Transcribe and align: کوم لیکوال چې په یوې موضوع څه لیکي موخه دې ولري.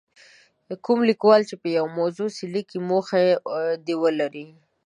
کوم 0.85 0.99
لیکوال 1.09 1.41
چې 1.49 1.55
په 1.61 1.67
یوې 1.77 1.95
موضوع 1.99 2.29
څه 2.37 2.43
لیکي 2.53 2.79
موخه 2.89 3.19
دې 3.85 3.95
ولري. 4.03 4.47